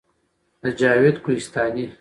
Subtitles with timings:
[0.61, 1.85] د جاوید کوهستاني